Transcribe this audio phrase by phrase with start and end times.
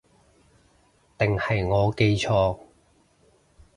[1.19, 2.57] 定係我記錯